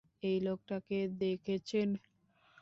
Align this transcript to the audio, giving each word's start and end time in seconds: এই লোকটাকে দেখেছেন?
এই 0.23 0.37
লোকটাকে 0.39 0.97
দেখেছেন? 1.19 1.89